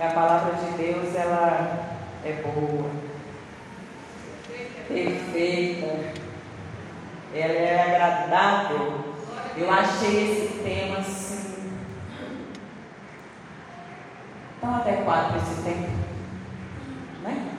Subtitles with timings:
[0.00, 2.88] A palavra de Deus, ela é boa,
[4.86, 6.14] perfeita,
[7.34, 9.16] ela é agradável.
[9.56, 11.72] Eu achei esse tema assim,
[14.60, 15.90] tão adequado para esse tempo,
[17.24, 17.56] né?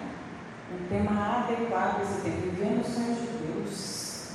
[0.71, 4.31] Um tema adequado para esse tempo, vivendo os sonhos de Deus.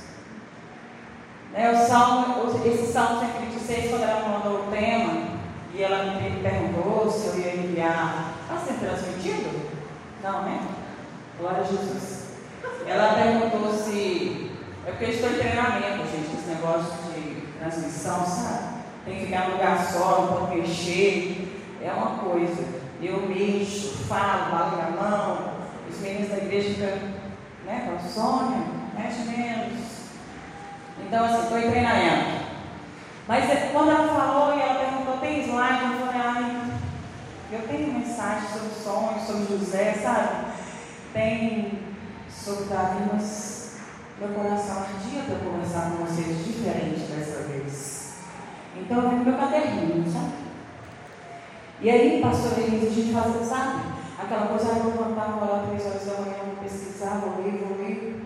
[1.53, 5.24] Né, o salmo, esse Salmo 126, quando ela mandou o tema,
[5.75, 8.33] e ela me perguntou se eu ia enviar.
[8.41, 9.69] Está sendo transmitido?
[10.23, 10.67] Não, né?
[11.37, 12.29] Glória a Jesus.
[12.87, 14.51] Ela perguntou se.
[14.87, 18.75] É porque eu estou em treinamento, gente, esse negócio de transmissão, sabe?
[19.03, 21.59] Tem que ficar no lugar só, não pode mexer.
[21.83, 22.63] É uma coisa.
[23.01, 25.55] Eu mexo, falo, bato na mão.
[25.89, 26.87] Os meninos da igreja ficam,
[27.65, 27.99] né?
[27.99, 28.63] Com Sônia,
[28.97, 29.81] mexe menos.
[31.05, 32.45] Então, assim, estou em treinamento.
[33.27, 35.83] Mas é, quando ela falou e ela perguntou, tem slide?
[35.83, 36.71] Eu falei, ai,
[37.51, 40.53] eu tenho mensagem sobre sonhos, sobre José, sabe?
[41.13, 41.79] Tem
[42.29, 43.77] sobre Davi, mas
[44.19, 48.13] meu coração ardia para conversar com vocês diferente dessa vez.
[48.77, 50.33] Então eu vi meu caderninho, sabe?
[51.81, 53.81] E aí, pastor Elise, a gente faz, sabe?
[54.17, 57.63] Aquela coisa, eu vou levantar, vou lá três horas da manhã, vou pesquisar, vou ler,
[57.63, 58.21] vou ler.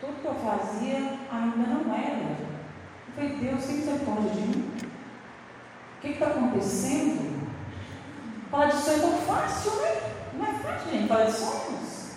[0.00, 2.55] Tudo que eu fazia ainda não era.
[3.16, 4.70] Falei, Deus, você pode de mim?
[5.96, 7.48] O que está acontecendo?
[8.50, 10.12] Falar de sonho é tão fácil, né?
[10.34, 12.10] Não é fácil, gente, falar de sonhos.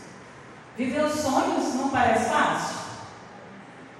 [0.75, 2.79] Viver os sonhos não parece fácil.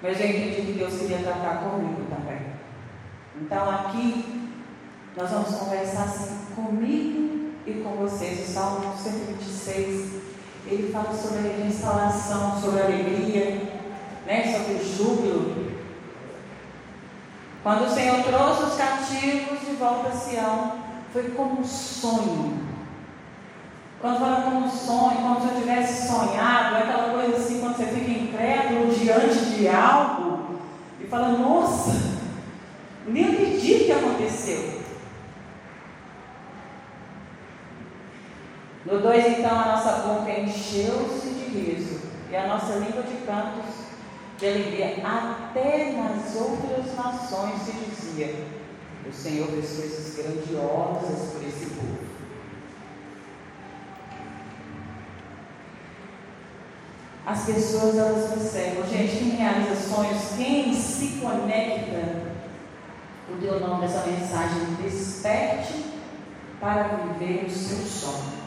[0.01, 2.41] Mas eu entendi que Deus queria tratar comigo também.
[3.41, 4.49] Então aqui
[5.15, 8.49] nós vamos conversar assim comigo e com vocês.
[8.49, 10.21] O Salmo 126,
[10.67, 13.79] ele fala sobre a restauração, sobre a alegria,
[14.25, 14.53] né?
[14.53, 15.68] sobre o júbilo.
[17.61, 20.79] Quando o Senhor trouxe os cativos de volta a Sião,
[21.11, 22.57] foi como um sonho.
[23.99, 27.75] Quando fala como um sonho, como se eu tivesse sonhado, é aquela coisa assim, quando
[27.75, 30.59] você fica incrédulo diante de algo
[31.01, 32.19] e fala, nossa,
[33.05, 34.79] nem acredito que aconteceu.
[38.85, 41.99] No 2, então, a nossa boca encheu-se de riso
[42.31, 43.88] e a nossa língua de cantos
[44.39, 44.95] de alegria.
[45.03, 48.45] Até nas outras nações se dizia:
[49.07, 52.09] O Senhor fez coisas grandiosas por esse povo.
[57.25, 58.83] As pessoas elas recebem.
[58.87, 62.23] Gente, quem realiza sonhos, quem se conecta,
[63.29, 65.85] o teu nome dessa mensagem, desperte
[66.59, 68.39] para viver o seu sonho.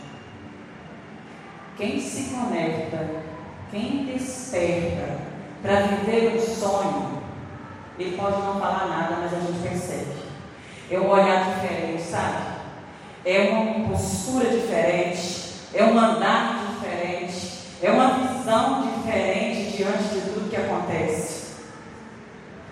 [1.77, 3.23] Quem se conecta,
[3.71, 5.22] quem desperta
[5.63, 7.23] para viver um sonho,
[7.99, 10.23] ele pode não falar nada, mas a gente percebe.
[10.91, 12.53] É um olhar diferente, sabe?
[13.25, 20.51] É uma postura diferente, é um andar diferente, é uma visão diferente diante de tudo
[20.51, 21.53] que acontece.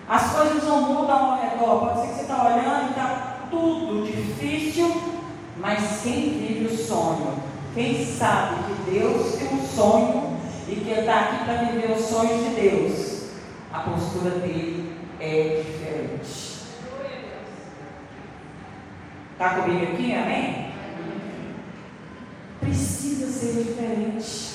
[0.09, 1.79] As coisas não mudam ao redor.
[1.79, 4.93] Pode ser que você está olhando e está tudo difícil,
[5.55, 7.35] mas quem vive o sonho,
[7.73, 10.30] quem sabe que Deus tem um sonho
[10.73, 13.21] e ele está aqui para viver os sonhos de Deus,
[13.73, 16.61] a postura dele é diferente.
[19.33, 20.71] Está comigo aqui, amém?
[22.61, 24.51] Precisa ser diferente.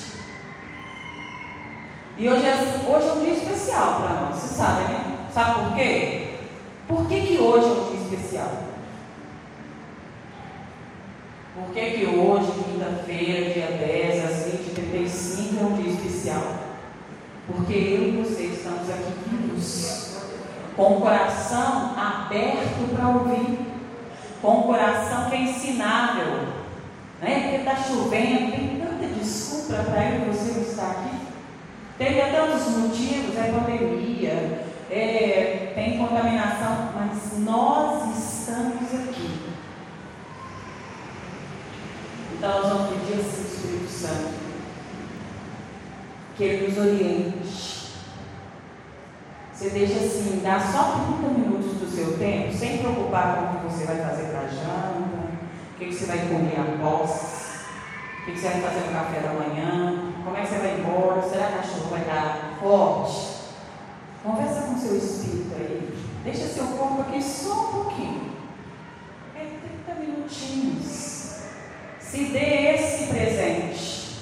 [2.17, 2.55] E hoje é,
[2.87, 5.27] hoje é um dia especial para nós, você sabe, né?
[5.31, 6.27] Sabe por quê?
[6.87, 8.66] Por que, que hoje é um dia especial?
[11.57, 16.43] Por que, que hoje, quinta-feira, dia 10, às 20h35, é um dia especial?
[17.47, 20.17] Porque eu e você estamos aqui vivos,
[20.75, 23.57] com o coração aberto para ouvir,
[24.39, 26.47] com o coração que é ensinável,
[27.23, 27.39] né?
[27.41, 31.17] porque está chovendo, tem tanta desculpa para eu e você estar aqui.
[31.97, 39.57] Teria tantos motivos, é pandemia, é, tem contaminação, mas nós estamos aqui
[42.37, 42.61] então
[43.19, 44.47] assim ao Espírito Santo
[46.37, 47.87] que Ele nos oriente.
[49.51, 53.75] Você deixa assim, dá só 30 minutos do seu tempo, sem preocupar com o que
[53.75, 55.31] você vai fazer para janta,
[55.73, 57.65] o que você vai comer após,
[58.21, 61.23] o que você vai fazer no café da manhã, como é que você vai embora,
[61.23, 63.37] será que a chuva vai dar forte?
[64.23, 65.89] Conversa com seu espírito aí.
[66.23, 68.31] Deixa seu corpo aqui só um pouquinho.
[69.35, 69.47] É
[69.85, 71.16] 30 minutinhos.
[72.09, 74.19] Se dê esse presente.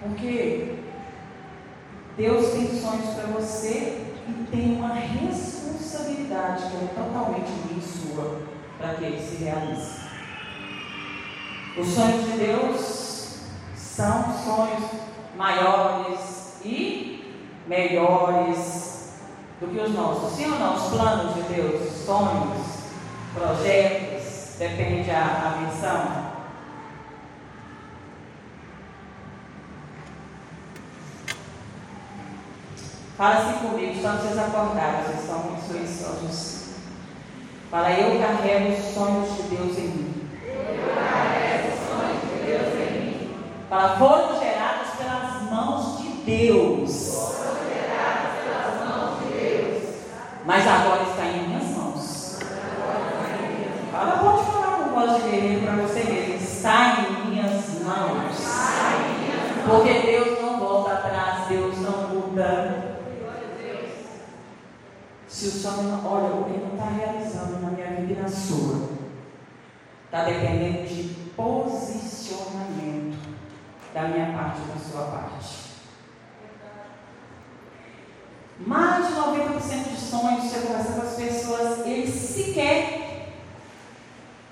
[0.00, 0.74] Porque
[2.16, 7.50] Deus tem sonhos para você e tem uma responsabilidade que é totalmente
[7.82, 8.42] sua
[8.78, 10.04] para que ele se realize.
[11.76, 13.38] Os sonhos de Deus
[13.74, 14.90] são sonhos
[15.36, 17.34] maiores e
[17.66, 19.14] melhores
[19.60, 20.36] do que os nossos.
[20.36, 20.76] Sim ou não?
[20.76, 22.62] Os planos de Deus, sonhos,
[23.34, 26.33] projetos, depende a, a missão.
[33.16, 36.64] Fala assim comigo, só vocês acordaram, vocês estão muito silenciosos.
[37.70, 40.30] Fala, eu carrego os sonhos de Deus em mim.
[40.44, 43.36] Eu carrego os sonhos de Deus em mim.
[43.68, 47.14] Fala, foram gerados pelas mãos de Deus.
[47.14, 49.94] Foram gerados pelas mãos de Deus.
[50.44, 52.38] Mas agora está em minhas mãos.
[53.92, 56.34] Fala, pode falar com voz de guerreiro para você mesmo.
[56.34, 58.36] Está em minhas mãos.
[59.68, 62.94] Porque Deus não volta atrás, Deus não muda.
[65.34, 68.88] Se o sonho, olha, o que não está realizando na minha vida e na sua,
[70.04, 73.18] está dependendo de posicionamento
[73.92, 75.74] da minha parte e da sua parte.
[78.64, 83.32] Mais de 90% de sonhos que eu converso com as pessoas, eles sequer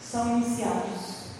[0.01, 1.31] são iniciados.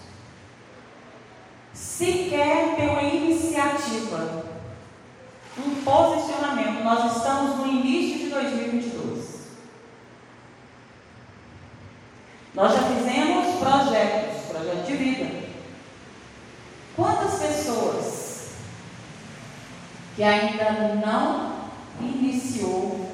[1.73, 4.45] Sequer tem uma iniciativa,
[5.57, 6.81] um posicionamento.
[6.81, 9.33] Nós estamos no início de 2022.
[12.53, 15.43] Nós já fizemos projetos, projeto de vida.
[16.95, 18.49] Quantas pessoas
[20.15, 21.53] que ainda não
[21.99, 23.09] iniciou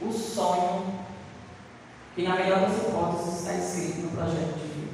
[0.00, 1.00] o sonho
[2.14, 4.90] que na melhor das hipóteses está escrito no projeto de vida?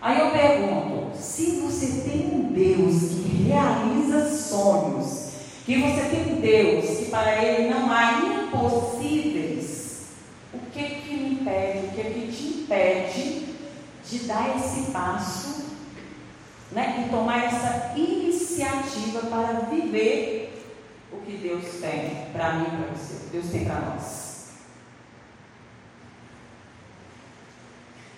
[0.00, 5.30] Aí eu pergunto, se você tem um Deus que realiza sonhos,
[5.64, 10.02] que você tem um Deus que para ele não há impossíveis,
[10.52, 13.46] o que que impede, o que que te impede
[14.08, 15.43] de dar esse passo,
[17.08, 20.62] tomar essa iniciativa para viver
[21.12, 24.52] o que Deus tem para mim e para você, o que Deus tem para nós?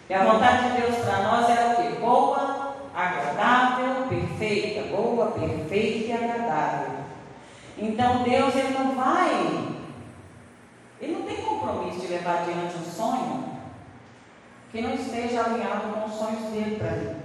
[0.09, 1.99] E a vontade de Deus para nós era o quê?
[2.01, 4.89] Boa, agradável, perfeita.
[4.95, 6.97] Boa, perfeita e agradável.
[7.77, 9.77] Então Deus ele não vai
[11.01, 13.45] ele não tem compromisso de levar adiante um sonho
[14.71, 17.17] que não esteja alinhado com os sonhos dele para mim.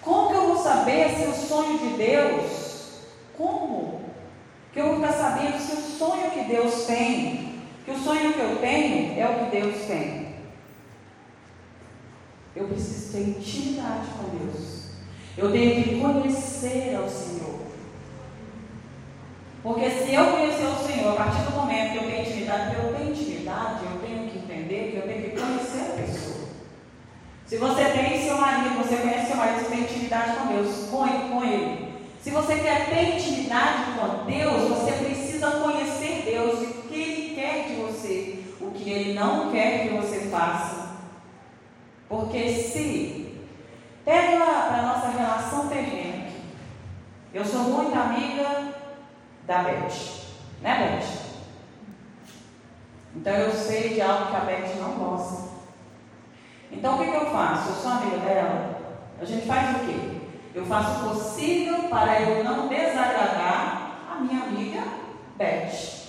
[0.00, 2.90] Como que eu vou saber se o sonho de Deus,
[3.36, 4.00] como
[4.72, 8.40] que eu vou ficar sabendo se o sonho que Deus tem, que o sonho que
[8.40, 10.30] eu tenho é o que Deus tem?
[12.54, 14.90] Eu preciso ter intimidade com Deus.
[15.36, 17.60] Eu tenho que conhecer ao Senhor.
[19.62, 22.94] Porque se eu conhecer o Senhor, a partir do momento que eu tenho intimidade, eu
[22.94, 25.99] tenho intimidade, eu tenho que entender que eu tenho que conhecer.
[27.50, 31.30] Se você tem seu marido, você conhece seu marido, você tem intimidade com Deus, com
[31.30, 32.00] com ele.
[32.22, 37.66] Se você quer ter intimidade com Deus, você precisa conhecer Deus, o que Ele quer
[37.66, 40.90] de você, o que Ele não quer que você faça.
[42.08, 43.34] Porque se,
[44.04, 46.42] pega para a nossa relação terrena aqui.
[47.34, 48.74] Eu sou muito amiga
[49.48, 50.22] da Beth.
[50.62, 51.20] Né, Beth?
[53.16, 55.49] Então eu sei de algo que a Beth não gosta.
[56.72, 57.70] Então o que, que eu faço?
[57.70, 58.80] Eu sou amiga dela.
[59.20, 60.20] A gente faz o quê?
[60.54, 64.82] Eu faço o possível para eu não desagradar a minha amiga
[65.36, 66.00] Beth.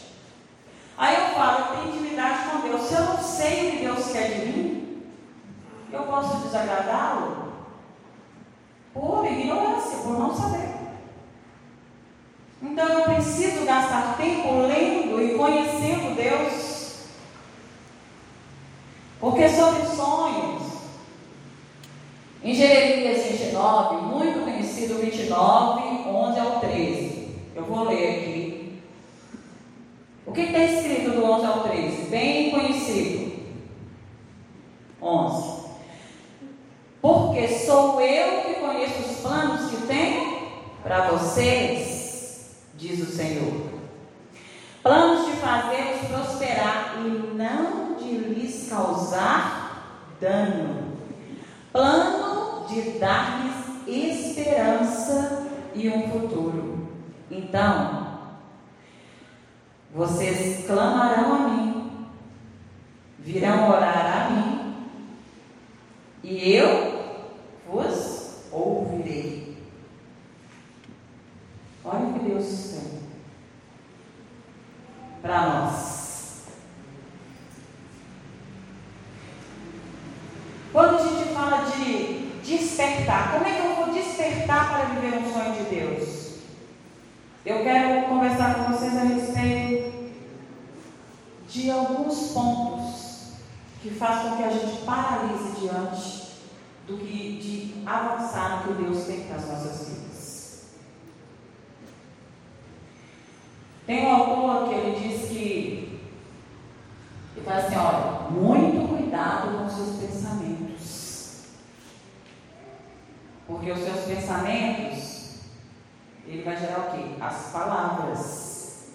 [0.97, 2.81] Aí eu falo, eu tenho intimidade com Deus.
[2.81, 5.03] Se eu não sei o que Deus quer de mim,
[5.91, 7.53] eu posso desagradá-lo
[8.93, 10.69] por ignorância, por não saber.
[12.61, 16.70] Então eu preciso gastar tempo lendo e conhecendo Deus.
[19.21, 20.63] Porque sobre sonhos,
[22.43, 27.35] em Jeremias 29, muito conhecido 29, 11 ao 13.
[27.55, 28.81] Eu vou ler aqui.
[30.25, 32.09] O que está escrito do 11 ao 13?
[32.09, 33.31] Bem conhecido.
[34.99, 35.61] 11.
[36.99, 40.49] Porque sou eu que conheço os planos que tenho
[40.81, 43.69] para vocês, diz o Senhor.
[44.81, 50.91] Planos de fazê-los prosperar e não lhes causar dano.
[51.71, 56.89] Plano de dar-lhes esperança e um futuro.
[57.29, 58.29] Então,
[59.93, 62.07] vocês clamarão a mim,
[63.19, 64.87] virão orar a mim,
[66.23, 67.25] e eu
[67.67, 69.57] vos ouvirei.
[71.83, 73.01] Olha o que Deus tem
[75.21, 76.01] para nós.
[80.71, 83.33] Quando a gente fala fala de despertar.
[83.33, 86.35] Como é que eu vou despertar para viver um sonho de Deus?
[87.45, 89.91] Eu quero conversar com vocês a respeito
[91.49, 93.33] de alguns pontos
[93.81, 96.21] que fazem com que a gente paralise diante
[96.87, 100.65] do que de avançar no que Deus tem para as nossas vidas.
[103.87, 105.99] Tem um autor que ele diz que
[107.35, 110.51] ele fala assim, olha, muito cuidado com os seus pensamentos.
[113.51, 115.35] Porque os seus pensamentos,
[116.25, 117.17] ele vai gerar o quê?
[117.19, 118.93] As palavras.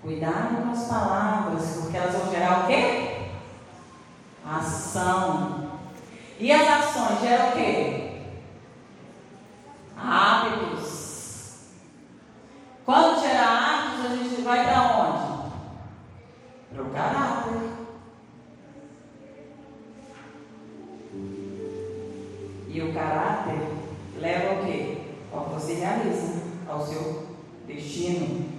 [0.00, 3.28] Cuidado com as palavras, porque elas vão gerar o quê?
[4.44, 5.70] Ação.
[6.38, 8.22] E as ações geram o quê?
[9.98, 11.66] Hábitos.
[12.86, 15.52] Quando gerar hábitos, a gente vai para onde?
[16.72, 17.70] Para o caráter.
[22.66, 23.80] E o caráter
[24.20, 24.98] leva ao quê?
[25.32, 27.26] Ao que você realiza, ao seu
[27.66, 28.50] destino.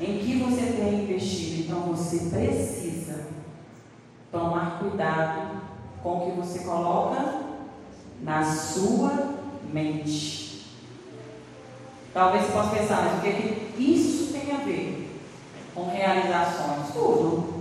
[0.00, 3.26] Em que você tem investido, então você precisa
[4.30, 5.60] tomar cuidado
[6.02, 7.42] com o que você coloca
[8.22, 9.38] na sua
[9.72, 10.66] mente.
[12.14, 15.20] Talvez você possa pensar, mas o que, é que isso tem a ver
[15.74, 16.92] com realizações?
[16.92, 17.58] Tudo.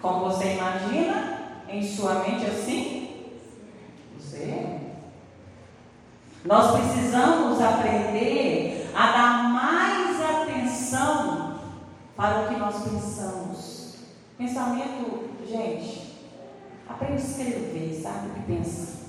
[0.00, 3.30] Como você imagina em sua mente assim?
[4.18, 4.91] Você.
[6.44, 11.60] Nós precisamos aprender a dar mais atenção
[12.16, 13.96] para o que nós pensamos.
[14.36, 16.12] Pensamento, gente,
[16.92, 19.02] Aprende a escrever, sabe o que pensa.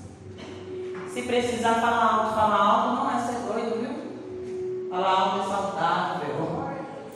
[1.14, 4.90] Se precisar falar alto, falar alto não é ser doido, viu?
[4.90, 6.70] Falar alto é saudável.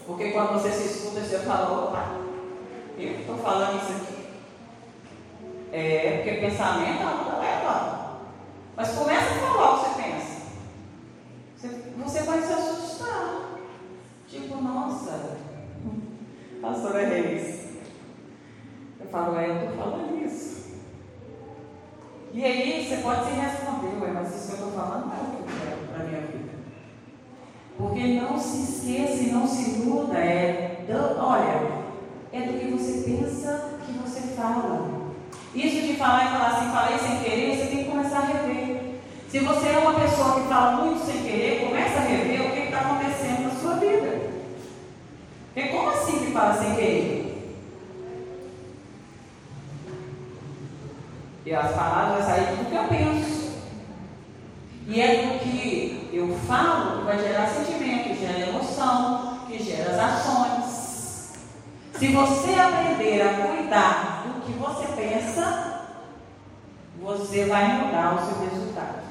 [0.06, 2.06] Porque quando você se escuta, você fala, opa,
[2.98, 4.28] eu estou falando isso aqui.
[5.72, 7.97] É, porque pensamento anda leva.
[8.77, 10.38] Mas começa a falar o que você pensa.
[11.57, 11.67] Você,
[11.98, 13.57] você vai se assustar.
[14.27, 15.38] Tipo, nossa,
[16.62, 17.69] pastora Reis.
[19.00, 20.75] Eu falo, é, eu estou falando isso.
[22.31, 25.22] E aí você pode se responder, ué, mas isso que eu estou falando não é
[25.22, 26.51] o que eu quero para a minha vida.
[27.77, 30.86] Porque não se esqueça e não se iluda, é,
[31.17, 31.84] olha,
[32.31, 35.07] é do que você pensa que você fala.
[35.55, 38.67] Isso de falar e falar assim, falei sem querer, você tem que começar a rever.
[39.29, 42.60] Se você é uma pessoa que fala muito sem querer, começa a rever o que
[42.60, 44.31] está acontecendo na sua vida.
[45.53, 47.27] Porque como assim que fala sem querer?
[51.46, 53.57] E as palavras sair do que eu penso.
[54.88, 59.91] E é do que eu falo que vai gerar sentimento, que gera emoção, que gera
[59.91, 61.34] as ações.
[62.00, 65.81] Se você aprender a cuidar do que você pensa,
[67.01, 69.07] você vai mudar o seu resultado.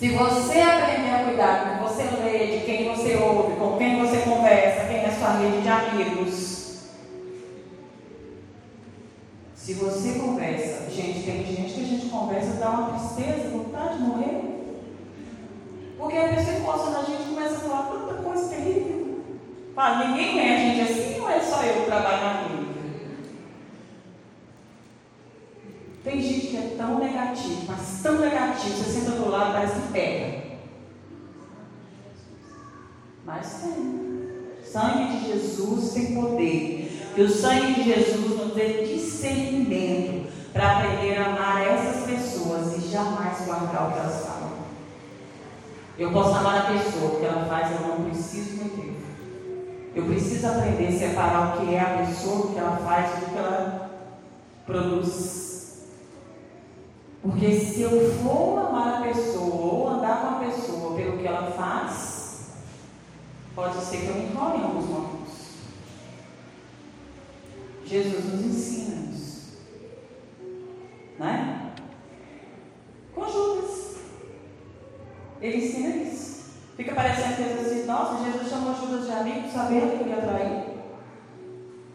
[0.00, 3.98] Se você aprender a cuidar do que você lê, de quem você ouve, com quem
[3.98, 6.60] você conversa, quem é sua rede de amigos,
[9.54, 14.02] Se você conversa, gente, tem gente que a gente conversa, dá uma tristeza, vontade de
[14.04, 14.42] morrer.
[15.98, 19.20] Porque a pessoa encosta na gente começa a falar tanta coisa terrível.
[19.74, 22.69] Fala, ninguém é a gente assim ou é só eu que trabalho na clínica?
[26.02, 29.92] Tem gente que é tão negativo, mas tão negativo, você senta do lado, parece que
[29.92, 30.42] pega.
[33.26, 34.10] Mas tem.
[34.64, 37.10] Sangue de Jesus tem poder.
[37.14, 42.88] Que o sangue de Jesus nos dê discernimento para aprender a amar essas pessoas e
[42.88, 44.50] jamais guardar o que elas falam.
[45.98, 48.96] Eu posso amar a pessoa, o que ela faz, eu não preciso meter.
[49.94, 53.26] Eu preciso aprender a separar o que é a pessoa, o que ela faz, o
[53.26, 53.90] que ela
[54.64, 55.49] produz.
[57.22, 61.50] Porque se eu for amar a pessoa ou andar com a pessoa pelo que ela
[61.50, 62.48] faz,
[63.54, 65.30] pode ser que eu me enrole em alguns momentos.
[67.84, 69.58] Jesus nos ensina isso.
[71.18, 71.72] Né?
[73.14, 73.96] Com Judas.
[75.42, 76.52] Ele ensina isso.
[76.76, 80.22] Fica parecendo que Jesus diz, nossa, Jesus chamou Judas de amigo, sabendo que ele ia
[80.22, 80.70] trair.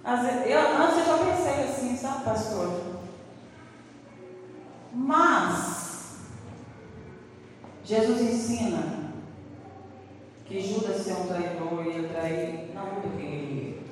[0.05, 2.94] Antes eu já pensei assim, sabe, pastor?
[4.95, 6.19] Mas,
[7.83, 9.11] Jesus ensina
[10.45, 13.85] que Judas ser um traidor ia trair, não muda quem ele é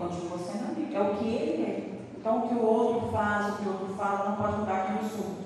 [0.00, 0.94] continua sendo amigo.
[0.94, 2.00] É o que ele é.
[2.18, 4.96] Então, o que o outro faz, o que o outro fala, não pode mudar quem
[4.96, 5.36] eu sou.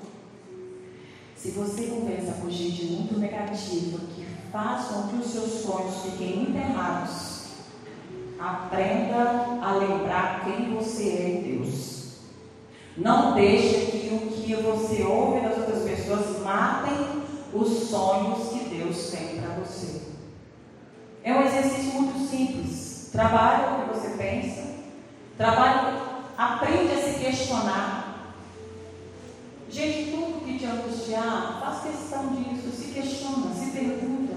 [1.36, 6.44] Se você conversa com gente muito negativa, que faz com que os seus sonhos fiquem
[6.44, 7.48] enterrados,
[8.38, 11.93] aprenda a lembrar quem você é em Deus.
[12.96, 17.22] Não deixe que o que você ouve das outras pessoas matem
[17.52, 20.02] os sonhos que Deus tem para você.
[21.24, 23.08] É um exercício muito simples.
[23.10, 24.74] Trabalhe o que você pensa.
[25.36, 25.98] Trabalhe,
[26.38, 28.34] aprende a se questionar.
[29.68, 34.34] Gente, tudo que te angustiar, faz questão disso, se questiona, se pergunta.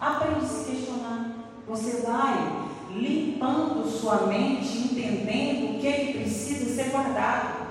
[0.00, 1.30] Aprende a se questionar.
[1.66, 2.65] Você vai
[2.96, 7.66] limpando sua mente, entendendo o que, é que precisa ser guardado.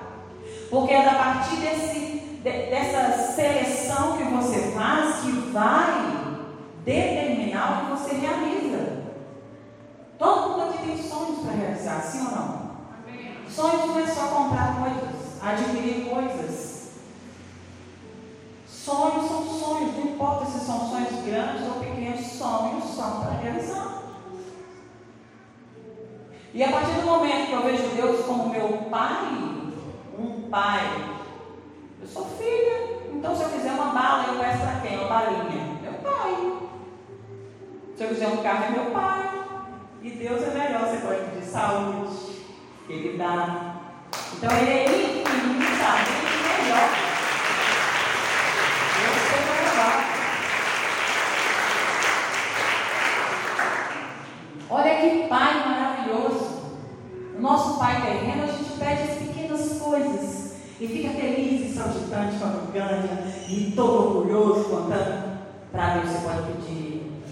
[0.70, 6.26] Porque é a partir desse, dessa seleção que você faz que vai
[6.84, 9.04] determinar o que você realiza.
[10.18, 12.70] Todo mundo aqui tem sonhos para realizar, sim ou não?
[13.06, 13.34] Amém.
[13.48, 16.90] Sonhos não é só comprar coisas, adquirir coisas.
[18.66, 24.05] Sonhos são sonhos, não importa se são sonhos grandes ou pequenos, sonhos são para realizar.
[26.54, 29.28] E a partir do momento que eu vejo Deus como meu pai,
[30.18, 30.80] um pai,
[32.00, 34.98] eu sou filha, então se eu quiser uma bala, eu peço para quem?
[34.98, 35.78] Uma balinha?
[35.82, 36.52] Meu pai.
[37.96, 39.36] Se eu quiser um carro, é meu pai.
[40.02, 42.14] E Deus é melhor, você pode pedir saúde,
[42.88, 43.76] Ele dá.
[44.34, 46.88] Então Ele é infinitamente melhor.
[49.02, 50.16] Eu sei levar.
[54.76, 56.56] Olha que pai maravilhoso.
[57.34, 62.36] O nosso pai terreno, a gente pede as pequenas coisas e fica feliz e saltitante
[62.38, 65.38] quando ganha e todo orgulhoso contando.
[65.72, 67.22] Para Deus você pode pedir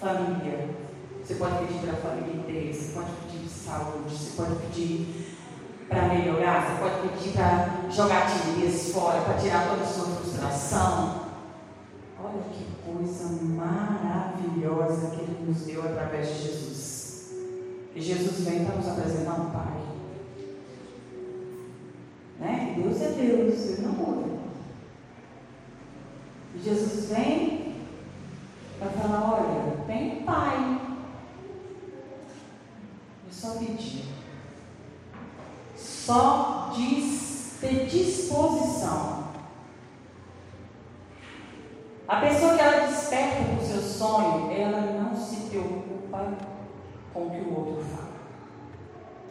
[0.00, 0.70] família,
[1.22, 5.36] você pode pedir para a família inteira, você pode pedir saúde, você pode pedir
[5.90, 11.19] para melhorar, você pode pedir para jogar timidez fora, para tirar toda a sua frustração.
[12.22, 17.32] Olha que coisa maravilhosa que Ele nos deu através de Jesus.
[17.94, 19.80] E Jesus vem para nos apresentar um Pai.
[22.38, 22.74] Né?
[22.76, 24.38] Deus é Deus, Ele não muda.
[26.54, 27.76] E Jesus vem
[28.78, 30.80] para falar, olha, tem um Pai.
[33.28, 34.04] É só pedir.
[35.74, 39.19] Só diz ter disposição.
[42.10, 46.32] A pessoa que ela desperta para o seu sonho, ela não se preocupa
[47.14, 48.10] com o que o outro fala.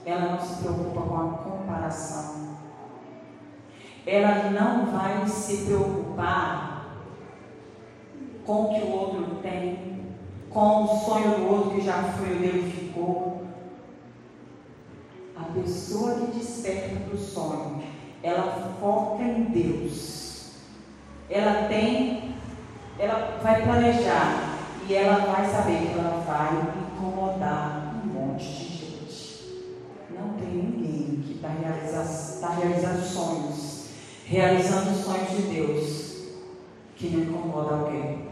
[0.06, 2.58] Ela não se preocupa com a comparação.
[4.08, 6.96] Ela não vai se preocupar
[8.46, 10.06] com o que o outro tem,
[10.50, 13.44] com o sonho do outro que já foi o dele ficou.
[15.36, 17.84] A pessoa que desperta para o sonho,
[18.24, 20.54] ela foca em Deus.
[21.30, 22.29] Ela tem,
[23.00, 29.76] ela vai planejar e ela vai saber que ela vai incomodar um monte de gente.
[30.10, 33.86] Não tem ninguém que está realizando, tá realizando sonhos,
[34.26, 36.10] realizando os sonhos de Deus,
[36.98, 38.28] que não incomoda alguém.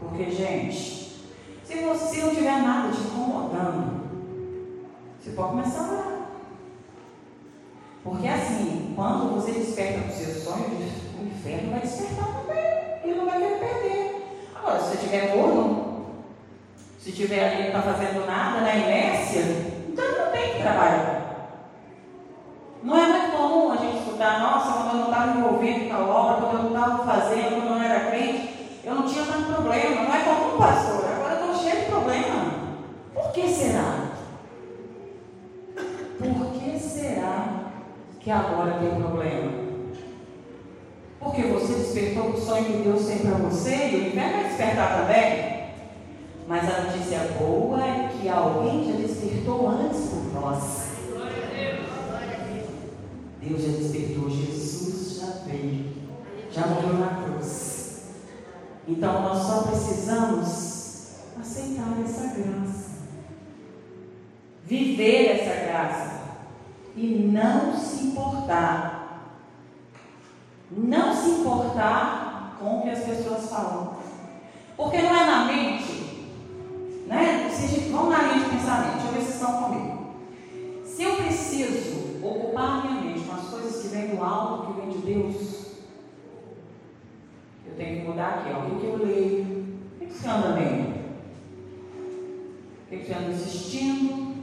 [0.00, 1.20] Porque, gente,
[1.62, 4.08] se você não tiver nada te incomodando,
[5.20, 6.18] você pode começar a orar.
[8.02, 12.77] Porque assim, quando você desperta os seus sonhos, o inferno vai despertar também.
[14.68, 16.04] Agora, se estiver morno,
[16.98, 19.40] se tiver ali não está fazendo nada, na inércia,
[19.88, 21.58] então não tem que trabalhar.
[22.82, 26.06] Não é muito comum a gente escutar, nossa, quando eu não estava envolvido com a
[26.06, 29.52] obra, quando eu não estava fazendo, quando eu não era crente, eu não tinha tanto
[29.54, 30.02] problema.
[30.02, 31.04] Não é comum, pastor.
[31.16, 32.52] Agora eu estou cheio de problema.
[33.14, 34.10] Por que será?
[36.18, 37.70] Por que será
[38.20, 39.67] que agora tem problema?
[41.18, 45.00] Porque você despertou o sonho que Deus tem para você e o inferno vai despertar
[45.00, 45.58] também.
[46.46, 50.88] Mas a notícia boa é que alguém já despertou antes por nós.
[53.40, 55.92] Deus já despertou, Jesus já veio,
[56.50, 58.02] já morreu na cruz.
[58.86, 62.90] Então nós só precisamos aceitar essa graça,
[64.64, 66.20] viver essa graça
[66.96, 68.97] e não se importar.
[70.70, 73.96] Não se importar com o que as pessoas falam.
[74.76, 76.08] Porque não é na mente
[77.08, 77.48] né?
[77.50, 79.98] Se, vamos na linha de pensamento, deixa eu ver se estão comigo.
[80.84, 84.80] Se eu preciso ocupar a minha mente com as coisas que vêm do alto, que
[84.80, 85.66] vêm de Deus,
[87.66, 88.66] eu tenho que mudar aqui, ó.
[88.66, 89.76] O que, eu leio?
[90.00, 90.98] O que, você anda lendo?
[92.84, 94.38] O que você anda assistindo?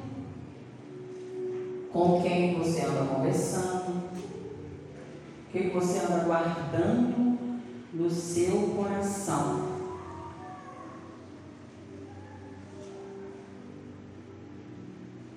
[1.93, 4.04] Com quem você anda conversando?
[5.55, 7.39] O que, que você anda guardando
[7.93, 9.69] no seu coração?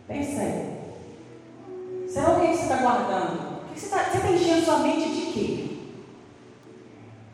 [0.08, 2.08] Pensa aí.
[2.08, 3.62] Será o que você está guardando?
[3.72, 5.78] Você está tá enchendo sua mente de quê?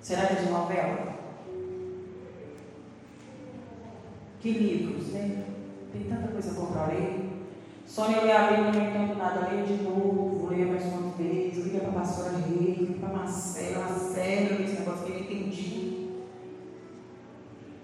[0.03, 1.15] Será que é de novela?
[4.41, 5.47] Que livros, né?
[5.91, 7.34] Tem tanta coisa para ler.
[7.87, 11.81] Sônia, li a Bíblia, não entendo nada, leio de novo, leio mais uma vez, liga
[11.81, 16.11] para a pastora Rei, liga para Marcela, Marcela, esse negócio que eu entendi.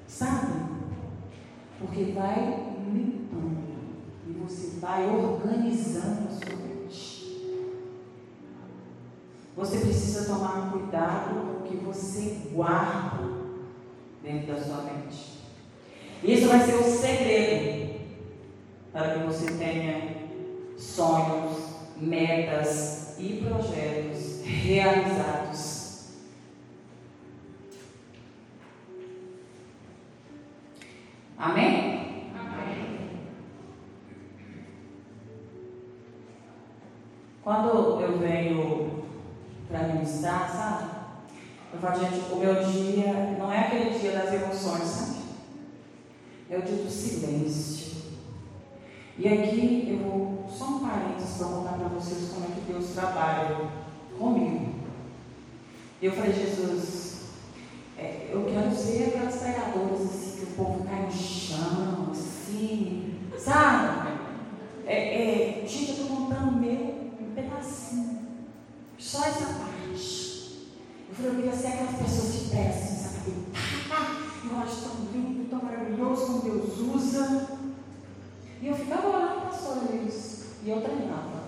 [0.08, 0.52] Sabe?
[1.78, 3.60] Porque vai limpando
[4.26, 7.70] e você vai organizando a sua mente.
[9.56, 13.22] Você precisa tomar cuidado com o que você guarda
[14.22, 15.40] dentro da sua mente.
[16.24, 17.89] Isso vai ser o segredo
[18.92, 20.16] para que você tenha
[20.76, 21.58] sonhos,
[21.96, 25.80] metas e projetos realizados.
[31.36, 32.32] Amém?
[32.34, 33.10] Amém.
[37.42, 39.04] Quando eu venho
[39.68, 40.90] para ministrar, sabe?
[41.72, 45.20] Eu falo, gente, o meu dia não é aquele dia das emoções, sabe?
[46.50, 47.49] É o dia do silêncio.
[56.02, 57.24] Eu falei, Jesus,
[57.98, 64.18] é, eu quero ser aquelas pregadoras assim, que o povo cai no chão, assim, sabe?
[64.86, 68.20] É, é, gente, eu estou contando meu um pedacinho.
[68.98, 70.68] Só essa parte.
[71.08, 73.32] Eu falei, eu queria ser aquelas pessoas de pé, assim, sabe?
[74.50, 77.58] Eu acho tão lindo, tão maravilhoso como Deus usa.
[78.62, 80.46] E eu ficava orando, pastor Luiz.
[80.64, 81.40] E eu treinava.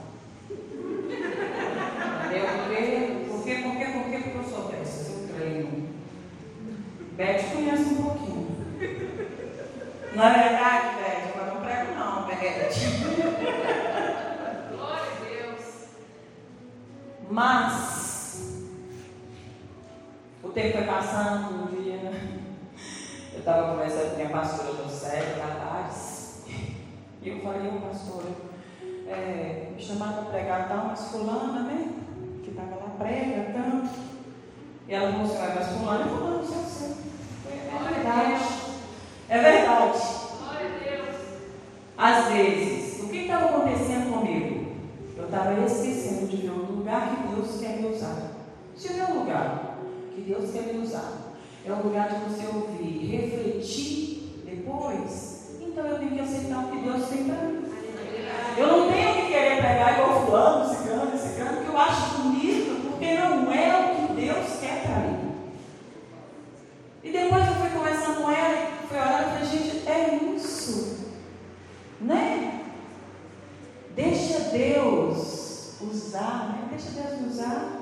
[2.27, 3.27] Entendeu?
[3.29, 3.55] Por quê?
[3.57, 3.85] Por quê?
[3.87, 4.19] Por quê?
[4.19, 5.09] Porque eu sou dessas.
[5.09, 5.89] Eu treino.
[7.17, 8.47] Beth conhece um pouquinho.
[10.15, 11.25] Não é verdade, Beth?
[11.37, 12.73] Eu não prego não, Beth.
[14.71, 15.65] Glória a Deus.
[17.31, 18.63] Mas
[20.43, 22.13] o tempo foi passando, um dia
[23.33, 26.43] eu estava conversando com minha pastora Célio, Tavares.
[27.23, 28.25] E eu falei, ô pastor,
[29.09, 31.93] é, me chamaram para pregar tal, mas fulana, né?
[32.45, 33.91] Que estava lá, prega tanto.
[34.87, 36.97] E ela assim, mas fulana é fulano, isso eu sei.
[37.49, 38.45] É verdade.
[39.29, 39.99] É verdade.
[40.39, 41.17] Glória a Deus.
[41.97, 44.73] Às vezes, o que estava acontecendo comigo?
[45.17, 48.33] Eu estava esquecendo de ver o lugar que Deus quer me usar.
[48.77, 49.79] Se o meu lugar
[50.15, 51.32] que Deus quer me usar
[51.65, 56.79] é o lugar de você ouvir, refletir depois, então eu tenho que aceitar o que
[56.79, 57.63] Deus tem para mim.
[58.57, 63.15] Eu não tenho que querer pegar igual fulano, ciclano, ciclano, que eu acho bonito, porque
[63.15, 65.33] não é o que Deus quer para mim.
[67.03, 71.07] E depois eu fui conversando com ela, fui orando e falei, gente, é isso.
[72.01, 72.61] Né?
[73.95, 76.69] Deixa Deus usar, né?
[76.71, 77.81] Deixa Deus me usar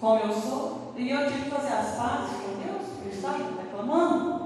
[0.00, 0.81] como eu sou.
[0.96, 4.42] E eu tive que fazer as pazes com Deus, eu estava reclamando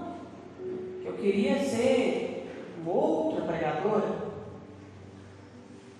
[1.06, 2.50] eu queria ser
[2.82, 4.26] uma outra pregadora.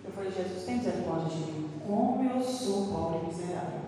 [0.04, 1.70] Eu falei, Jesus, tem misericórdia de mim.
[1.86, 3.80] Como eu sou pobre e miserável.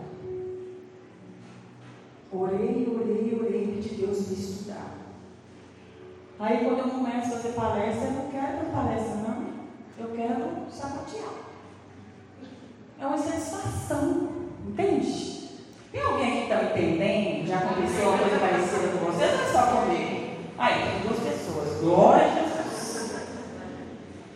[2.30, 4.94] Orei, orei, orei, pedi Deus me estudar.
[6.38, 9.48] Aí quando eu começo a fazer palestra, eu não quero palestra, não.
[9.98, 11.34] Eu quero sapatear.
[13.00, 14.28] É uma satisfação,
[14.68, 15.48] entende?
[15.90, 17.37] Tem alguém que está me entendendo?
[17.48, 19.24] Já aconteceu uma coisa parecida com você?
[19.24, 20.36] Não é só comigo.
[20.58, 21.80] Aí, tem duas pessoas.
[21.80, 23.12] Glória a Jesus.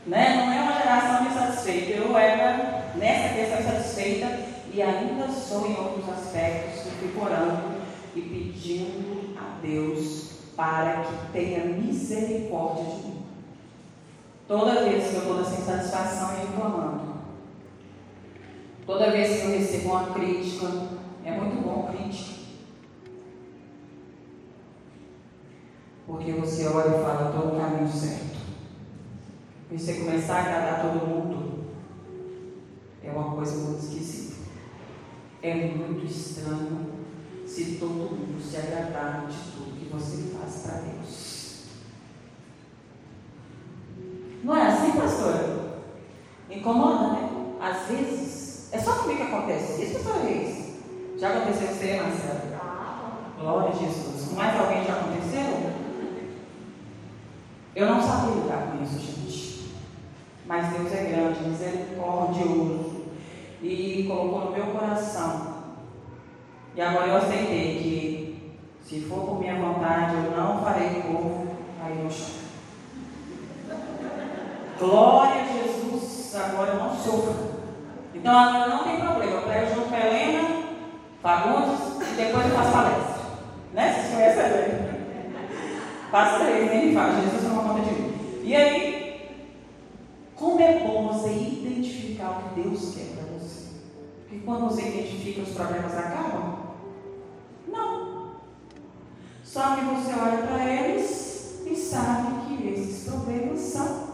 [0.07, 0.37] Né?
[0.37, 1.91] Não é uma geração insatisfeita.
[1.93, 4.39] Eu era nessa questão insatisfeita
[4.73, 6.91] e ainda sou em outros aspectos.
[7.01, 7.83] Fico orando
[8.17, 13.27] e pedindo a Deus para que tenha misericórdia de mim.
[14.49, 17.15] Toda vez que eu estou nessa insatisfação e reclamando,
[18.87, 20.67] toda vez que eu recebo uma crítica,
[21.27, 22.42] é muito bom crítica.
[26.13, 28.37] Porque você olha e fala, estou no caminho certo.
[29.71, 31.65] E você começar a agradar todo mundo,
[33.03, 34.35] é uma coisa muito esquisita.
[35.43, 36.91] É muito estranho
[37.47, 41.63] se todo mundo se agradar de tudo que você faz para Deus.
[44.45, 45.81] Não é assim, pastora?
[46.51, 47.55] Incomoda, né?
[47.59, 50.75] Às vezes, é só comigo que acontece isso, pastora Reis?
[51.17, 52.41] Já aconteceu com você, Marcelo?
[53.41, 54.29] Glória a Jesus.
[54.29, 55.82] Com mais alguém já aconteceu?
[57.75, 59.73] Eu não sabia lidar com isso, gente.
[60.47, 63.03] Mas Deus é grande, misericordioso.
[63.63, 65.53] E colocou no meu coração.
[66.75, 71.47] E agora eu aceitei que, se for por minha vontade, eu não farei povo
[71.81, 72.43] cair no chão.
[74.79, 77.53] Glória a Jesus, agora eu não sofro.
[78.15, 79.33] Então agora não tem problema.
[79.33, 80.63] Eu prego junto com a Helena,
[81.23, 83.23] Fagundes, e depois eu faço palestra.
[83.73, 83.93] Né?
[83.93, 84.82] Vocês conhecem a Helena?
[86.13, 88.43] Faço três, nem me fala, Jesus não conta de mim.
[88.45, 89.31] E aí,
[90.37, 93.69] como é bom você identificar o que Deus quer para você?
[94.21, 96.67] Porque quando você identifica, os problemas acabam?
[97.67, 98.33] Não.
[99.43, 104.09] Só que você olha para eles e sabe que esses problemas são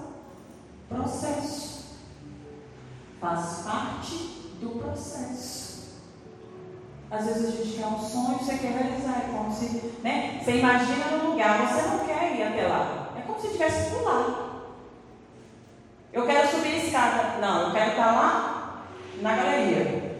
[0.88, 1.96] processo.
[3.20, 4.14] Faz parte
[4.60, 5.67] do processo.
[7.10, 10.40] Às vezes a gente quer um sonho, você quer realizar, é como se, né?
[10.42, 13.12] Você imagina no lugar, você não quer ir até lá.
[13.16, 14.48] É como se tivesse pular.
[16.12, 17.38] Eu quero subir a escada.
[17.40, 18.84] Não, eu quero estar lá
[19.22, 20.18] na galeria.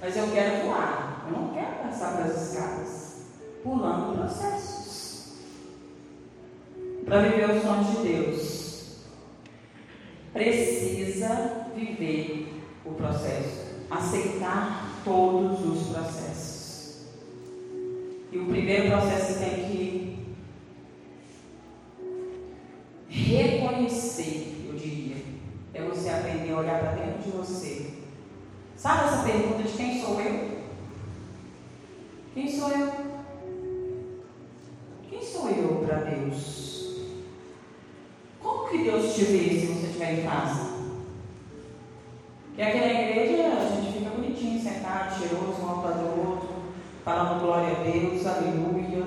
[0.00, 1.24] Mas eu quero voar.
[1.26, 3.22] Eu não quero passar pelas escadas.
[3.64, 5.38] Pulando processos.
[7.04, 8.98] Para viver os sonhos de Deus,
[10.32, 13.66] precisa viver o processo.
[13.90, 16.58] Aceitar todos os processos.
[18.30, 20.18] E o primeiro processo tem que
[23.08, 25.16] reconhecer, eu diria,
[25.74, 27.94] é você aprender a olhar para dentro de você.
[28.76, 30.58] Sabe essa pergunta de quem sou eu?
[32.34, 32.92] Quem sou eu?
[35.08, 36.98] Quem sou eu para Deus?
[38.40, 40.78] Como que Deus te vê se você estiver em casa?
[42.54, 46.48] Que aqui na igreja a gente fica bonitinho, sentado, cheiroso, um ao lado do outro,
[47.08, 49.02] falando glória a Deus, aleluia.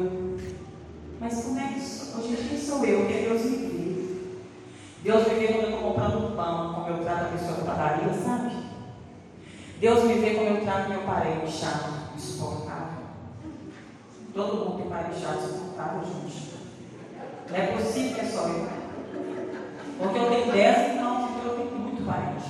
[1.20, 1.80] Mas como é que?
[1.80, 3.06] Gente, quem sou eu?
[3.06, 3.72] Que Deus me vê.
[5.04, 8.12] Deus me vê quando eu estou comprando pão, como eu trato a pessoa da padaria,
[8.14, 8.56] sabe?
[9.80, 13.04] Deus me vê como eu trato meu parente chato, insuportável.
[14.34, 16.54] Todo mundo tem parente chato, insuportável, gente.
[17.50, 18.68] Não é possível que é só eu.
[20.00, 22.50] Porque eu tenho 10, então eu tenho muito parente.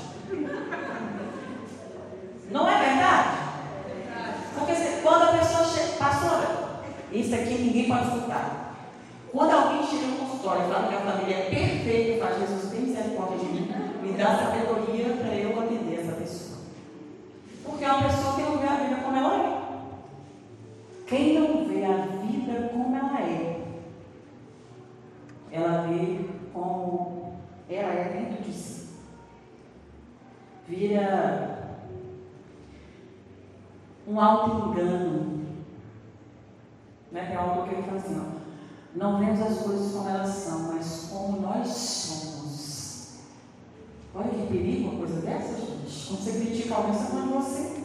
[2.50, 3.42] Não é verdade?
[4.54, 8.76] Porque quando a pessoa chega, pastora, isso aqui ninguém pode escutar.
[9.32, 12.82] Quando alguém chega no consultório e fala que a família é perfeita, faz Jesus tem
[12.82, 13.72] misericórdia de mim,
[14.02, 16.60] me dá sabedoria para eu atender essa pessoa.
[17.64, 19.62] Porque é uma pessoa que não vê a vida como ela é.
[21.08, 23.62] Quem não vê a vida como ela é,
[25.52, 26.20] ela vê
[26.54, 27.34] como
[27.70, 28.90] ela é dentro de si.
[30.68, 31.52] Vira
[34.08, 35.31] um auto-engano.
[37.12, 37.26] Né?
[37.26, 38.42] Tem algo que ele fala assim, ó,
[38.96, 42.42] não vemos as coisas como elas são, mas como nós somos.
[44.14, 46.08] Olha que perigo uma coisa dessa, gente.
[46.08, 47.82] Quando você critica alguém, você de você.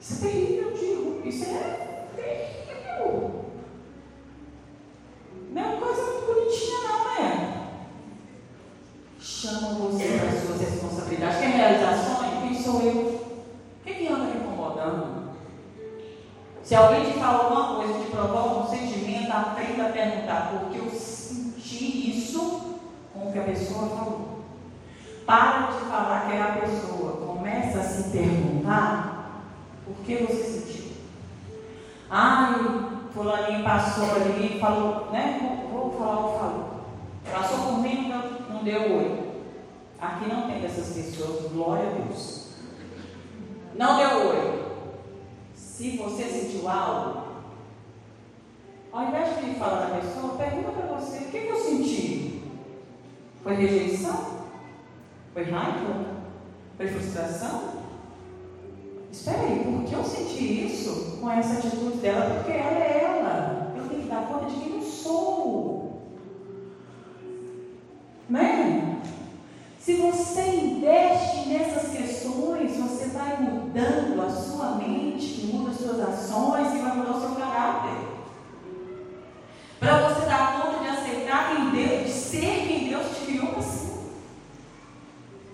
[0.00, 1.28] Isso é terrível, eu digo.
[1.28, 3.44] Isso é terrível.
[5.50, 7.68] Não é uma coisa muito bonitinha, não, né?
[9.18, 11.38] Chama você para as suas responsabilidades.
[11.38, 11.52] Quer
[11.94, 12.48] sonho?
[12.48, 12.96] Quem sou eu?
[12.96, 15.32] O que, que anda me incomodando?
[16.62, 17.51] Se alguém te fala
[18.22, 22.78] provoca um sentimento, aprenda a perguntar, porque eu senti isso
[23.12, 24.42] com o que a pessoa falou.
[25.26, 27.26] Para de falar que é a pessoa.
[27.26, 29.42] Começa a se perguntar
[29.84, 30.92] por que você sentiu.
[32.10, 32.54] Ai,
[33.12, 35.38] fulaninho passou ali falou, né?
[35.70, 36.72] Vou, vou falar o que falou.
[37.32, 39.32] Passou por mim, não, não deu oi.
[40.00, 42.48] Aqui não tem dessas pessoas, glória a Deus.
[43.74, 44.62] Não deu oi.
[45.54, 47.31] Se você sentiu algo,
[48.92, 52.42] ao invés de falar da pessoa, pergunta para você: o que, eu senti?
[53.42, 54.42] Foi rejeição?
[55.32, 56.06] Foi raiva?
[56.76, 57.82] Foi frustração?
[59.10, 62.36] Espera aí, por que eu senti isso com essa atitude dela?
[62.36, 63.72] Porque ela é ela.
[63.76, 66.02] Eu tenho que dar conta de quem eu sou.
[68.28, 69.02] Né?
[69.78, 76.74] Se você investe nessas questões, você vai mudando a sua mente, muda as suas ações
[76.74, 78.12] e vai mudar o seu caráter.
[79.82, 83.62] Para você dar conta de aceitar quem Deus, de ser quem Deus te criou para
[83.62, 83.92] ser.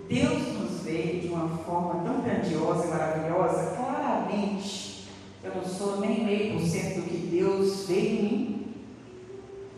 [0.06, 5.08] Deus nos vê de uma forma tão grandiosa e maravilhosa, claramente.
[5.42, 8.74] Eu não sou nem meio por cento do que Deus vê em mim.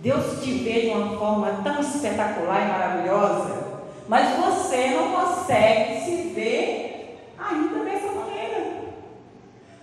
[0.01, 3.71] Deus te vê de uma forma tão espetacular e maravilhosa
[4.11, 8.91] mas você não consegue se ver ainda dessa maneira.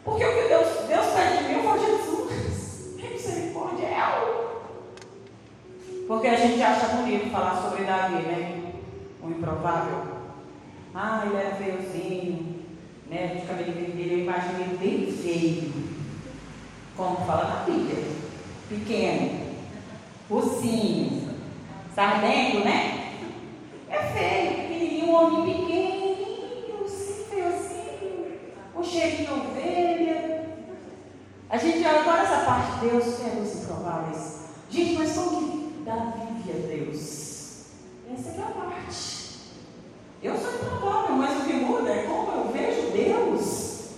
[0.03, 4.67] Porque o que Deus, Deus pede de mim, falo, Jesus, que misericórdia é ela.
[6.09, 8.73] Porque a gente acha bonito falar sobre Davi, né?
[9.23, 10.17] O improvável.
[10.93, 12.56] Ah, ele era feiozinho,
[13.09, 15.73] né, de cabelo vermelho, eu imagino ele bem feio,
[16.95, 18.03] como fala na Bíblia,
[18.67, 19.47] pequeno,
[20.29, 21.29] ursinho,
[21.93, 23.13] sardento né?
[23.89, 28.39] É feio, pequenininho, um homem pequenininho, assim, feiozinho,
[28.75, 30.45] o cheiro de ovelha.
[31.49, 34.47] A gente olha agora essa parte, de Deus, é provar isso.
[34.69, 37.67] Gente, mas como que Davi via Deus?
[38.11, 39.16] Essa é a parte.
[40.23, 43.89] Eu sou improvável, mas o que muda é como eu vejo Deus.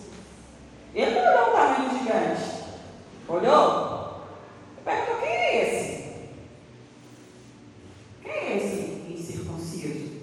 [0.93, 2.63] Ele não olhou o tamanho gigante.
[3.27, 4.25] Olhou?
[4.77, 6.29] Eu pergunto, quem é esse?
[8.21, 10.19] Quem é esse incircunciso?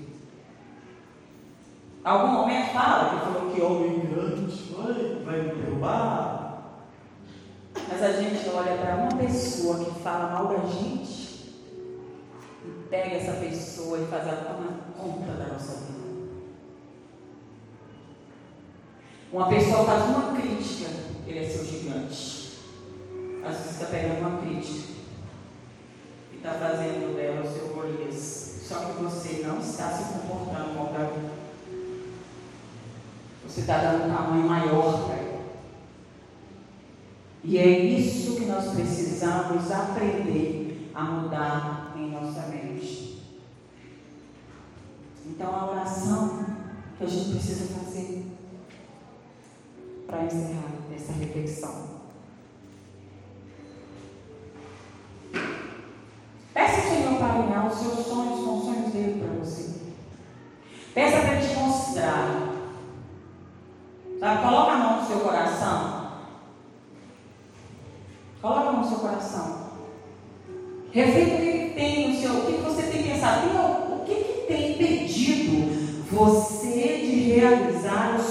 [2.05, 6.63] Algum momento fala que falou que homem grande vai, vai me derrubar.
[7.89, 11.55] Mas a gente olha para uma pessoa que fala mal da gente
[12.65, 15.97] e pega essa pessoa e faz ela tomar conta da nossa vida.
[19.33, 20.91] Uma pessoa faz uma crítica,
[21.27, 22.59] ele é seu gigante.
[23.45, 24.95] Às vezes está pegando uma crítica
[26.33, 28.63] e está fazendo dela o seu Golias.
[28.67, 31.29] Só que você não está se comportando como Davi.
[33.47, 35.37] Você está dando um tamanho maior para ele.
[37.45, 43.06] E é isso que nós precisamos aprender a mudar em nossa mente.
[45.37, 46.47] Então, a oração
[46.97, 48.25] que a gente precisa fazer
[50.07, 51.97] para encerrar essa reflexão.
[56.55, 59.75] Peça ao Senhor para alinhar os seus sonhos com os sonhos dele para você.
[60.95, 62.53] Peça para ele te mostrar.
[64.19, 66.07] Sabe, coloca a mão no seu coração
[68.47, 69.67] Coloca no seu coração.
[70.93, 73.49] Reflita o que tem no seu, o que você tem pensado.
[73.49, 74.77] O que, que tem
[76.17, 78.26] você de realizar os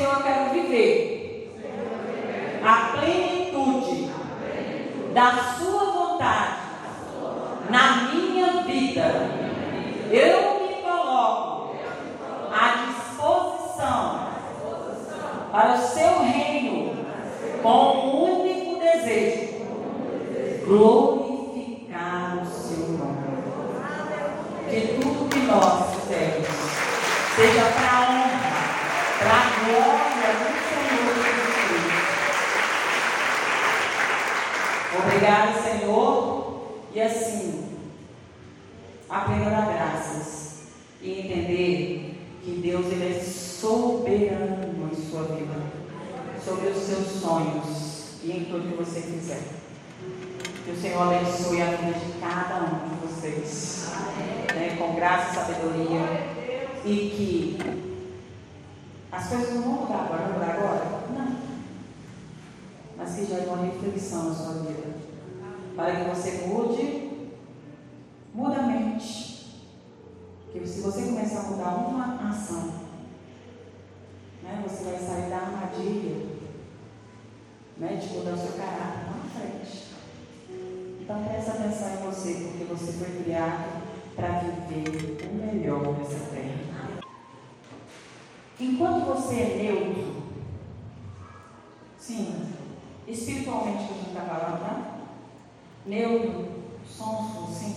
[0.00, 1.60] Senhor, eu quero viver
[2.64, 4.10] a plenitude
[5.12, 6.56] da Sua vontade
[7.68, 9.12] na minha vida.
[10.10, 11.74] Eu me coloco
[12.50, 14.28] à disposição
[15.52, 16.96] para o Seu reino
[17.62, 19.66] com um único desejo:
[20.64, 23.20] glorificar o Seu nome.
[24.70, 26.48] Que tudo que nós fizermos
[27.36, 28.30] seja para
[29.20, 32.00] a glória do Senhor Jesus.
[35.30, 36.60] Obrigado, Senhor.
[36.92, 37.64] E assim,
[39.08, 40.62] aprenda a dar graças
[41.00, 45.54] e entender que Deus ele é soberano em sua vida,
[46.44, 49.40] sobre os seus sonhos e em tudo que você fizer.
[50.64, 53.88] Que o Senhor abençoe a vida de cada um de vocês,
[54.52, 56.00] né, com graça e sabedoria,
[56.84, 57.58] e que
[59.12, 60.84] as coisas não vão mudar agora, vão mudar agora?
[61.16, 61.36] Não.
[62.96, 64.79] Mas que gere uma reflexão na sua vida.
[65.76, 67.28] Para que você mude,
[68.34, 69.64] muda a mente.
[70.44, 72.72] Porque se você começar a mudar uma ação,
[74.42, 76.30] né, você vai sair da armadilha
[77.80, 79.86] né, de mudar o seu caráter lá na frente.
[81.00, 83.82] Então presta atenção em você, porque você foi criado
[84.14, 87.00] para viver o melhor dessa terra.
[88.60, 90.22] Enquanto você é neutro,
[91.98, 92.52] sim,
[93.08, 94.89] espiritualmente que a gente está falando, tá?
[95.86, 96.48] Neutro,
[96.86, 97.76] sonso, sim,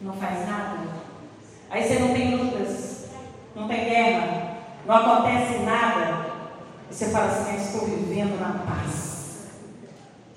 [0.00, 0.80] não faz nada.
[1.70, 3.06] Aí você não tem lutas,
[3.56, 6.26] não tem guerra, não acontece nada.
[6.90, 9.48] Você fala assim, estou vivendo na paz.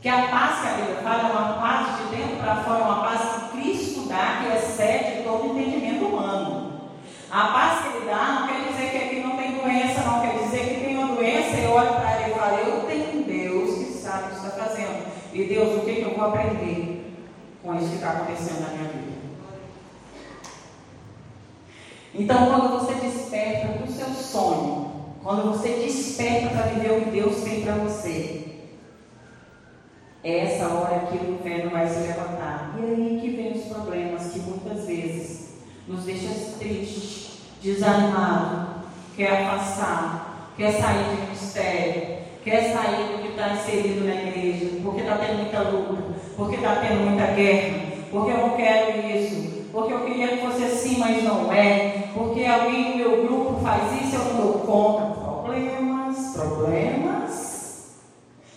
[0.02, 3.02] Que a paz que a Bíblia fala é uma paz de dentro para fora, uma
[3.04, 6.82] paz que Cristo dá, que excede todo entendimento humano.
[7.30, 10.38] A paz que ele dá não quer dizer que aqui não tem doença, não quer
[10.40, 13.78] dizer que tem uma doença eu olho para ele e falo, eu tenho um Deus
[13.78, 15.06] que sabe o que está fazendo.
[15.38, 17.14] E Deus, o que, que eu vou aprender
[17.62, 19.18] com isso que está acontecendo na minha vida?
[22.16, 27.44] Então, quando você desperta do seu sonho, quando você desperta para viver o que Deus
[27.44, 28.48] tem para você,
[30.24, 32.76] é essa hora que o inferno vai se levantar.
[32.80, 35.50] E aí que vem os problemas que muitas vezes
[35.88, 44.06] nos deixa tristes, desanimados, quer afastar, quer sair do ministério, quer sair do está inserido
[44.06, 46.04] na igreja, porque está tendo muita luta,
[46.36, 47.78] porque está tendo muita guerra,
[48.10, 52.44] porque eu não quero isso, porque eu queria que fosse assim, mas não é, porque
[52.46, 55.18] alguém no meu grupo faz isso, eu não dou conta.
[55.20, 57.98] Problemas, problemas.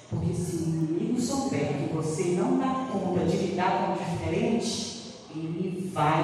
[0.09, 5.15] Porque se o inimigo souber que você não dá conta de lidar com o diferente,
[5.37, 6.23] ele vai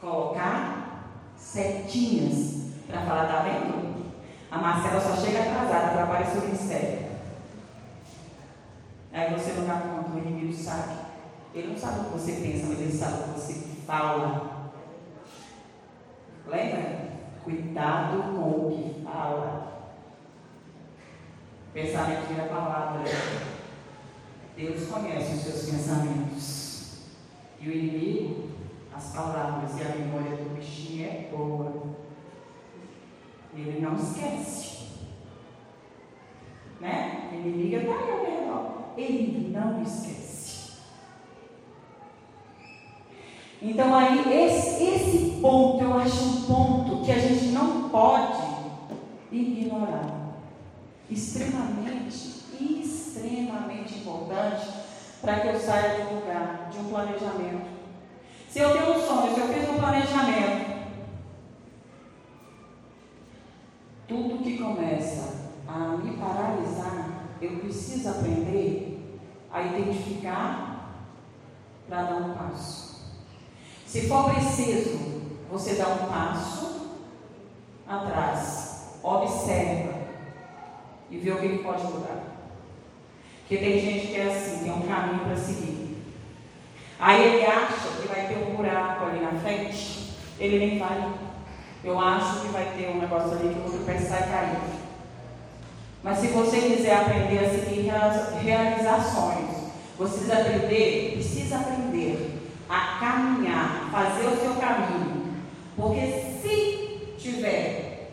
[0.00, 3.85] colocar setinhas para falar, tá vendo?
[4.56, 7.08] A Marcela só chega atrasada para aparecer o ministério.
[9.12, 10.94] Aí você não dá conta, o inimigo sabe.
[11.54, 13.52] Ele não sabe o que você pensa, mas ele sabe o que você
[13.86, 14.72] fala.
[16.46, 17.06] Lembra?
[17.44, 19.92] Cuidado com o que fala.
[21.74, 23.04] Pensamento vira palavra.
[24.56, 26.92] Deus conhece os seus pensamentos.
[27.60, 28.48] E o inimigo,
[28.96, 31.95] as palavras e a memória do bichinho é boa.
[33.56, 34.86] Ele não esquece.
[36.80, 37.30] Né?
[37.32, 38.94] O inimigo está aí ao.
[38.96, 40.26] Ele não esquece.
[43.62, 48.38] Então aí, esse, esse ponto eu acho um ponto que a gente não pode
[49.32, 50.36] ignorar.
[51.10, 54.68] Extremamente, extremamente importante
[55.22, 57.66] para que eu saia de um lugar, de um planejamento.
[58.48, 60.65] Se eu tenho um sonho, se eu fiz um planejamento,
[64.08, 69.20] tudo que começa a me paralisar, eu preciso aprender
[69.52, 71.02] a identificar
[71.88, 72.86] para dar um passo.
[73.86, 74.98] Se for preciso,
[75.50, 76.90] você dá um passo
[77.86, 79.94] atrás, observa
[81.10, 82.24] e vê o que pode mudar.
[83.40, 86.04] Porque tem gente que é assim, tem um caminho para seguir.
[86.98, 91.25] Aí ele acha que vai ter um buraco ali na frente, ele nem vai.
[91.86, 94.74] Eu acho que vai ter um negócio ali que o outro pé sai caindo.
[96.02, 97.92] Mas se você quiser aprender a seguir
[98.42, 105.36] realizações, você precisa aprender, precisa aprender a caminhar, fazer o seu caminho.
[105.76, 106.06] Porque
[106.42, 108.10] se tiver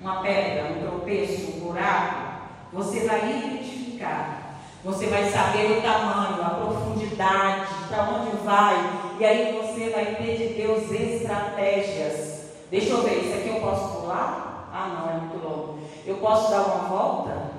[0.00, 2.38] uma pedra, um tropeço, um buraco,
[2.72, 4.60] você vai identificar.
[4.82, 8.76] Você vai saber o tamanho, a profundidade, para onde vai.
[9.20, 12.43] E aí você vai ter de Deus estratégias
[12.74, 14.68] Deixa eu ver, isso aqui eu posso pular?
[14.72, 15.78] Ah, não, é muito longo.
[16.04, 17.52] Eu posso dar uma volta?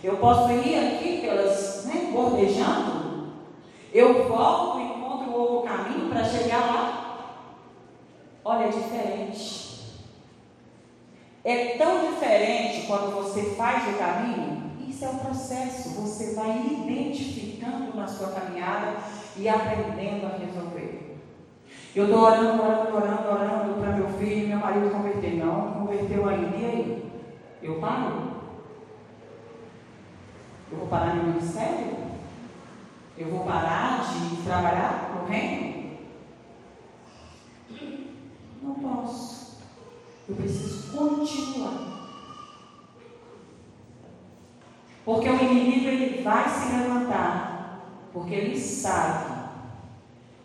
[0.00, 3.32] Eu posso ir aqui pelas, né, bordejando?
[3.92, 7.16] Eu volto e encontro outro caminho para chegar lá?
[8.44, 9.80] Olha, é diferente.
[11.42, 14.70] É tão diferente quando você faz o caminho.
[14.88, 16.00] Isso é o processo.
[16.00, 18.98] Você vai identificando na sua caminhada
[19.36, 20.89] e aprendendo a resolver.
[21.92, 25.34] Eu estou orando, orando, orando, orando para meu filho meu marido converter.
[25.34, 26.56] Não, converteu ainda.
[26.56, 27.12] E aí?
[27.60, 28.30] Eu paro?
[30.70, 31.96] Eu vou parar no ministério?
[33.18, 35.98] Eu vou parar de trabalhar no reino?
[38.62, 39.58] Não posso.
[40.28, 41.90] Eu preciso continuar.
[45.04, 47.80] Porque o inimigo ele vai se levantar.
[48.12, 49.39] Porque ele sabe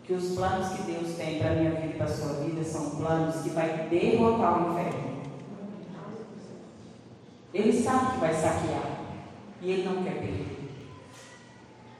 [0.06, 2.62] que os planos que Deus tem para a minha vida e para a sua vida
[2.62, 5.16] são planos que vai derrotar o inferno.
[7.52, 9.00] Ele sabe que vai saquear
[9.60, 10.56] e ele não quer perder.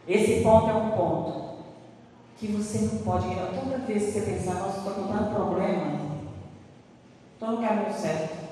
[0.06, 1.56] Esse ponto é um ponto
[2.36, 3.26] que você não pode.
[3.26, 5.98] Toda vez que você pensar, nossa, estou com tanto problema,
[7.32, 8.46] estou no caminho certo.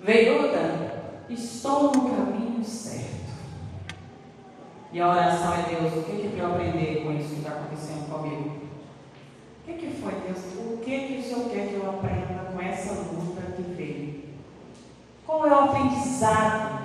[0.00, 3.33] Veiuda, estou no caminho certo.
[4.94, 7.50] E a oração é Deus, o que, que para eu aprender com isso que está
[7.50, 8.58] acontecendo comigo?
[9.60, 10.38] O que, que foi, Deus?
[10.54, 14.22] O que, que o Senhor quer que eu aprenda com essa luta que veio?
[15.26, 16.84] Qual é o aprendizado?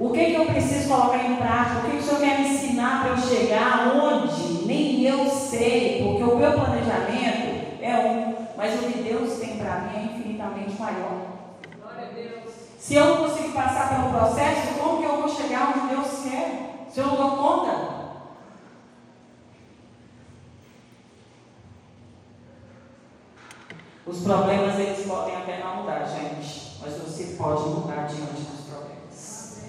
[0.00, 1.78] O que, que eu preciso colocar em prática?
[1.78, 4.66] O que, que o Senhor quer me ensinar para eu chegar onde?
[4.66, 9.78] Nem eu sei, porque o meu planejamento é um, mas o que Deus tem para
[9.82, 11.33] mim é infinitamente maior.
[12.84, 16.86] Se eu não consigo passar pelo processo, como que eu vou chegar onde Deus quer?
[16.92, 17.94] Se eu não dou conta?
[24.04, 29.62] Os problemas eles podem até não mudar, gente, mas você pode mudar diante dos problemas.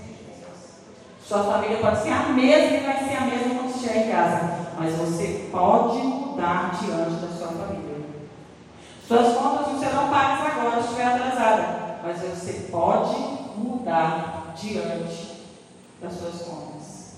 [1.25, 4.73] Sua família pode ser a mesma e vai ser a mesma quando estiver em casa,
[4.77, 8.05] mas você pode mudar diante da sua família.
[9.07, 13.15] Suas contas não serão pagas agora, se estiver atrasada mas você pode
[13.57, 15.41] mudar diante
[15.99, 17.15] das suas contas.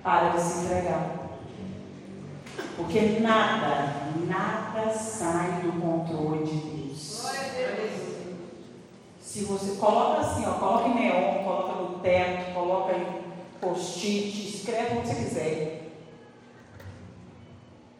[0.00, 1.22] Para de se entregar.
[2.76, 7.32] Porque nada, nada sai do controle de Deus.
[9.20, 13.22] Se você coloca assim, ó, coloca em neon, coloca no teto, coloca em
[13.60, 15.92] post-it, escreve onde você quiser.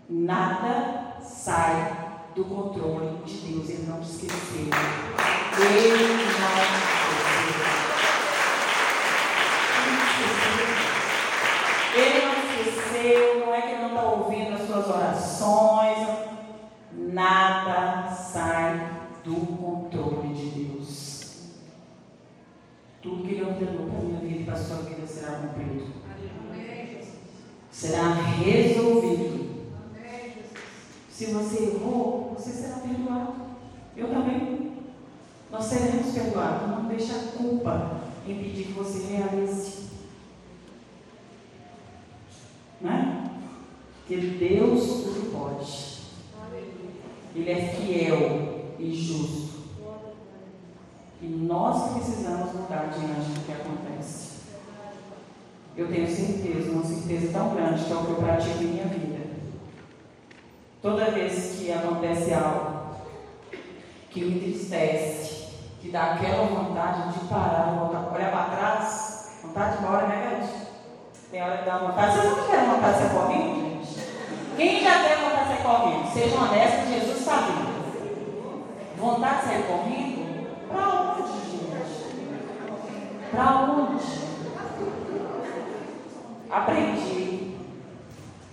[0.09, 3.69] Nada sai do controle de Deus.
[3.69, 4.71] Ele não te esqueceu.
[5.59, 6.63] Ele não te esqueceu.
[11.95, 13.47] Ele não te esqueceu.
[13.47, 16.09] Não é que ele não está ouvindo as suas orações.
[16.93, 18.91] Nada sai
[19.25, 21.51] do controle de Deus.
[23.03, 25.87] Tudo que ele ordenou para a minha vida e para a sua vida será cumprido.
[27.71, 29.32] Será resolvido.
[31.23, 33.35] Se você errou, você será perdoado.
[33.97, 34.73] Eu também.
[35.53, 36.69] Nós seremos perdoados.
[36.69, 39.85] Não deixe a culpa impedir que você realize.
[42.81, 43.31] Né?
[44.09, 45.99] Que Deus tudo pode.
[47.37, 49.63] Ele é fiel e justo.
[51.23, 54.41] E nós precisamos mudar diante do que acontece.
[55.77, 58.87] Eu tenho certeza, uma certeza tão grande que é o que eu pratico em minha
[58.87, 59.12] vida.
[60.83, 62.97] Toda vez que acontece algo
[64.11, 65.47] que me entristece,
[65.81, 70.53] que dá aquela vontade de parar, voltar, olhar para trás, vontade de embora, né, gente?
[71.31, 72.17] Tem hora que dá vontade.
[72.17, 74.09] Vocês não tiveram vontade de sair correndo, gente?
[74.57, 76.13] Quem já teve vontade de sair correndo?
[76.13, 78.97] Sejam honestos, Jesus está vindo.
[78.99, 80.49] Vontade de sair correndo?
[80.69, 81.71] Para onde, gente?
[83.31, 84.05] Para onde?
[86.51, 87.57] Aprendi.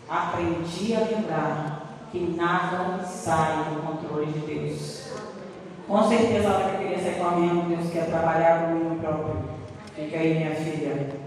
[0.08, 1.79] Aprendi a lembrar
[2.12, 5.10] que nada sai do controle de Deus.
[5.88, 9.38] Com certeza, a hora que sair correndo, Deus quer trabalhar comigo próprio.
[9.96, 11.20] Fica aí, minha filha.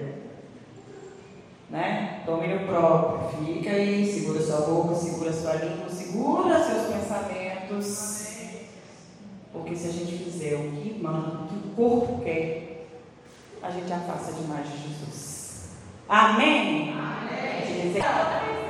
[1.71, 2.23] Né?
[2.27, 3.45] Domínio próprio.
[3.45, 8.23] Fica aí, segura sua boca, segura sua língua, segura seus pensamentos.
[9.53, 12.87] Porque se a gente fizer o que manda, o que o corpo quer,
[13.63, 15.71] a gente afasta demais de Jesus.
[16.09, 16.95] Amém.
[16.95, 18.62] Amém.